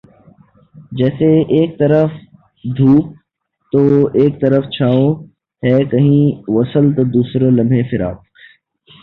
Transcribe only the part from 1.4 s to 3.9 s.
ایک طرف دھوپ تو